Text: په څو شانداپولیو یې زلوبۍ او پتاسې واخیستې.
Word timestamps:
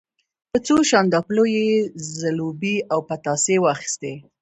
په 0.51 0.57
څو 0.65 0.75
شانداپولیو 0.89 1.55
یې 1.69 1.77
زلوبۍ 2.19 2.75
او 2.93 2.99
پتاسې 3.09 3.55
واخیستې. 3.59 4.13